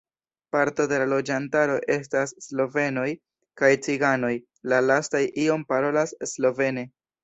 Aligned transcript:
Parto 0.53 0.87
de 0.91 0.97
la 1.03 1.05
loĝantaro 1.11 1.75
estas 1.97 2.33
slovenoj 2.47 3.05
kaj 3.63 3.73
ciganoj, 3.89 4.35
la 4.75 4.85
lastaj 4.91 5.27
iom 5.49 5.71
parolas 5.73 6.21
slovene. 6.37 6.93